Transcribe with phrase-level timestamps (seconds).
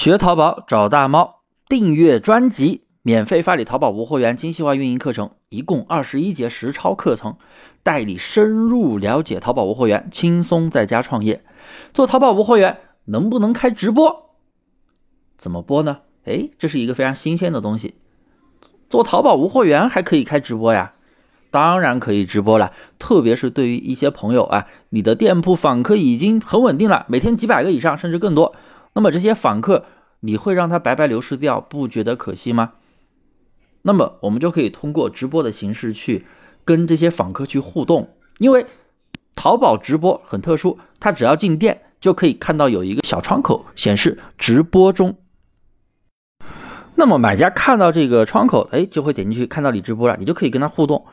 [0.00, 7.34] 学淘宝找大猫，订阅专辑，免费发你淘宝无货源精细化运营课程，一共二十一节实操课程，
[7.82, 11.42] 带你深入了解淘宝无货源，轻松在家创业。
[11.92, 14.36] 做淘宝无货源能不能开直播？
[15.36, 15.98] 怎么播呢？
[16.26, 17.96] 哎，这是一个非常新鲜的东西。
[18.88, 20.92] 做淘宝无货源还可以开直播呀？
[21.50, 28.54] 当然可以直播了，特别是对于一些朋友啊，你的店铺访客已经很稳定了，每天几百个以上，甚至更多。
[28.94, 29.84] 那么这些访客
[30.20, 32.72] 你会让他白白流失掉，不觉得可惜吗？
[33.82, 36.26] 那么我们就可以通过直播的形式去
[36.64, 38.66] 跟这些访客去互动，因为
[39.36, 45.16] 淘宝直播很特殊，他只要进店就可以看到有一个小窗口显示直播中。
[46.96, 51.06] 那么买家看到这个窗口，哎，就会点进去看到你直播了，你就可以跟他互动，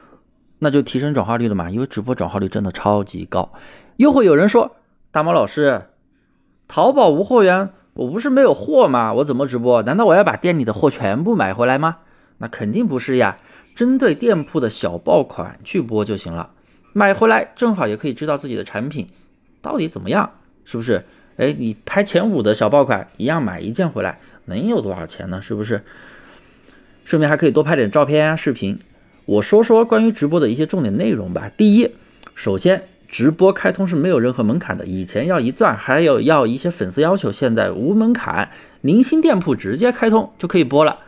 [0.58, 3.53] 那就提升转化率了嘛，因为直播转化率真的超级高。
[3.98, 4.76] 又会有人说，
[5.12, 5.84] 大毛老师。
[6.68, 9.14] 淘宝无货源，我不是没有货吗？
[9.14, 9.84] 我怎么直播？
[9.84, 11.98] 难道我要把店里的货全部买回来吗？
[12.39, 13.38] 那肯定不是呀，
[13.76, 16.50] 针对店铺的小爆款去播就行了。
[16.92, 19.09] 买回来正好也可以知道自己的产品
[19.62, 20.31] 到底怎么样，
[20.66, 21.06] 是不是？
[21.38, 25.42] 哎，你拍前五的小爆款，一样买一件回来，能有多少钱呢？
[25.42, 25.84] 是不是？
[27.04, 28.80] 顺便还可以多拍点照片啊、视频。
[29.26, 31.52] 我说说关于直播的一些重点内容吧。
[31.56, 31.92] 第一，
[32.34, 32.88] 首先。
[33.08, 41.00] 直播开通是没有任何门槛的，以前要一钻，还有要一些粉丝要求，现在无门槛，零星店铺直接开通就可以播了。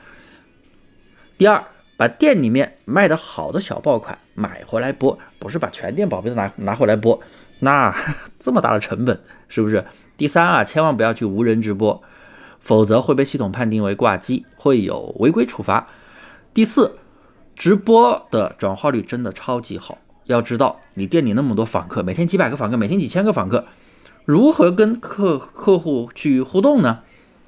[1.37, 1.63] 第二，
[1.97, 7.19] 把店里面卖的好的小爆款买回来播，不是把全店宝贝都拿拿回来播，
[7.59, 7.95] 那
[8.39, 9.85] 这么大的成本是不是？
[10.17, 12.01] 第三啊，千万不要去无人直播，
[12.59, 15.87] 否则会被系统判定为挂机，会有违规处罚。
[16.53, 16.97] 第四，
[17.55, 19.97] 直播的转化率真的超级好。
[20.27, 23.65] 要知道，你店里那么多访客，每天几百个访客，每天几千个访客，
[24.25, 26.99] 如何跟客客户去互动呢？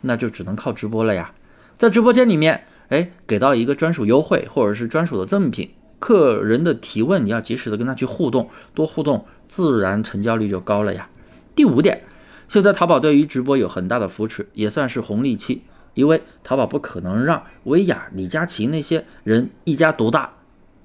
[0.02, 1.34] 那就只能靠直播了呀。
[1.78, 11.10] 在直播间里面，哎，给到一个专属优惠或者是专属的赠品，客人的提问你要及时的跟他去互动，多互动，自然成交率就高了呀。
[11.56, 12.04] 第五点，
[12.48, 20.36] 现在淘宝对于直播有很大的扶持，也算是红利期，因为淘宝不可能让薇娅、李佳琦那些人一家独大。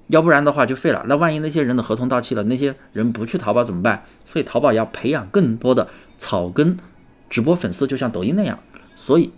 [0.07, 1.03] 要不然的话就废了。
[1.07, 4.05] 那万一那些人的合同到期了，那些人不去淘宝怎么办？
[4.25, 6.77] 所以淘宝要培养更多的草根
[7.29, 8.59] 直播粉丝，就像抖音那样。
[8.95, 9.31] 所以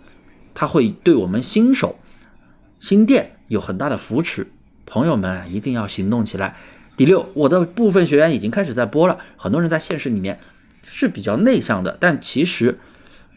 [0.54, 1.96] 他会对我们新手
[2.78, 4.46] 新店有很大的扶持。
[4.86, 6.56] 朋友们一定要行动起来。
[6.96, 9.18] 第六，我的部分学员已经开始在播了。
[9.36, 10.40] 很多人在现实里面
[10.82, 12.78] 是比较内向的，但其实。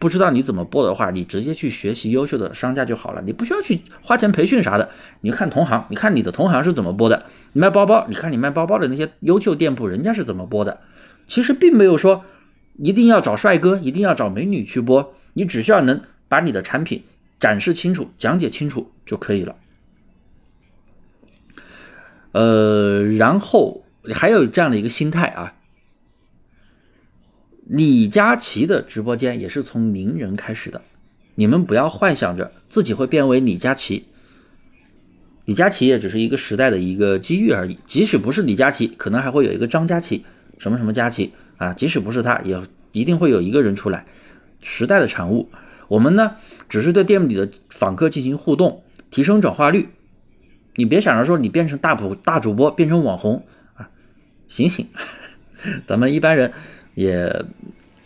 [0.02, 4.90] 不知道你怎么播的话，你直接去学习优秀的商家就好了，你不需要去花钱培训啥的。
[5.22, 7.28] 你看同行，你看你的同行是怎么播的。
[7.54, 10.80] 你卖包包，你看你卖包包的那些优秀店铺，人家是怎么播的。
[11.28, 12.26] 其实并没有说
[12.78, 17.04] 一定要找帅哥，一定要找美女去播，你只需要能把你的产品
[17.40, 19.56] 展示清楚、讲解清楚就可以了。
[22.32, 25.54] 呃，然后还有这样的一个心态啊。
[27.72, 30.82] 李佳琦的直播间也是从零人开始的，
[31.36, 34.08] 你们不要幻想着自己会变为李佳琦。
[35.46, 40.26] 李佳琦也只是一个时代的一个机遇而已，即使不是李佳琦，可能还会有一个张佳琦，
[40.58, 42.62] 什么什么佳琦啊，即使不是他，也
[42.92, 44.06] 一定会有一个人出来。
[44.62, 45.50] 时代的产物，
[45.88, 46.36] 我们呢
[46.68, 49.88] 只是对店里的访客进行互动，提升转化率。
[50.76, 53.46] 你别想着说你变成大普大主播，变成网红
[53.76, 53.90] 啊，
[54.50, 54.90] 醒醒，
[55.88, 56.52] 咱们一般人。
[56.94, 57.46] 也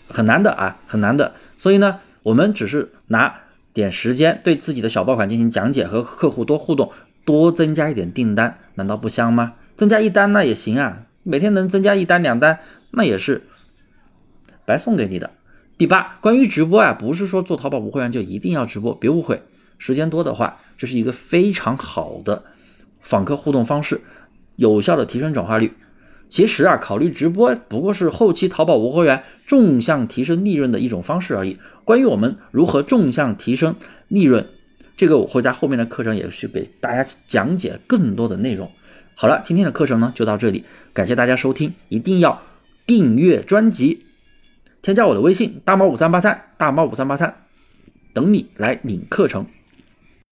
[0.07, 1.33] 很难的啊，很难的。
[1.57, 3.41] 所以呢，我们只是拿
[3.73, 6.91] 点时间对自己的小爆款进行讲解，和客户多互动，
[7.25, 9.53] 多增加一点订单，难道不香吗？
[9.75, 12.59] 增加一单那也行啊，每天能增加一单两单，
[12.91, 13.43] 那也是
[14.65, 15.31] 白送给你的。
[15.77, 19.41] 第八，关于直播啊，不是说做淘宝无会员就一定要直播，别误会。
[19.77, 22.45] 时间多的话，这是一个非常好的
[23.01, 23.99] 访客互动方式，
[24.55, 25.73] 有效的提升转化率。
[26.29, 31.59] 其实啊，考虑直播不过是后期淘宝无货源纵向提升利润的一种方式而已。
[31.83, 33.75] 关于我们如何纵向提升
[34.07, 34.47] 利润，
[34.97, 38.71] 这个我会在后面的课程也去给大家讲解更多的内容。
[39.13, 42.41] 好了，今天的课程呢就到这里，感谢大家收听，一定要
[42.85, 44.05] 订阅专辑，
[44.81, 47.35] 添加我的微信大猫五三八三大猫五三八三，
[48.13, 49.45] 等你来领课程。